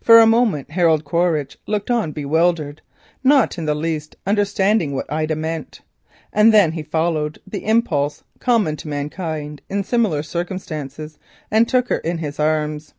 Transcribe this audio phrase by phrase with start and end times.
[0.00, 2.80] For a moment Harold Quaritch looked on bewildered,
[3.22, 5.82] not in the least understanding what Ida meant,
[6.32, 11.18] and then he followed the impulse common to mankind in similar circumstances
[11.50, 12.94] and took her in his arms.